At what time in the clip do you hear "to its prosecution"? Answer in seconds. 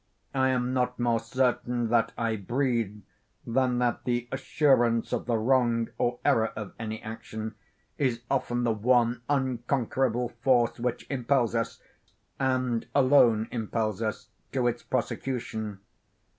14.53-15.81